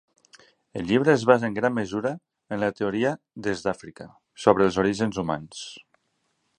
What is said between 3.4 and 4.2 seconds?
"des d'Àfrica"